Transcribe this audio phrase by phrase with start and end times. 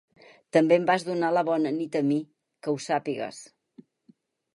[0.55, 2.17] També em vas donar la bona nit a mi,
[2.63, 3.43] que ho sàpigues!